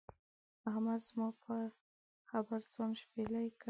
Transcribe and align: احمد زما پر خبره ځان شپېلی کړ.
احمد 0.69 0.99
زما 1.09 1.27
پر 1.41 1.61
خبره 2.29 2.65
ځان 2.73 2.91
شپېلی 3.01 3.45
کړ. 3.51 3.57